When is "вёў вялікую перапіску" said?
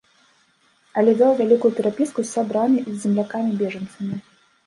1.19-2.19